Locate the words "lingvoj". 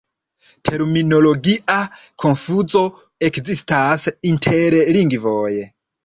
4.97-5.51